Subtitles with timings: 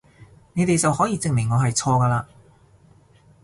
[0.53, 2.25] 你哋就可以證明我係錯㗎嘞！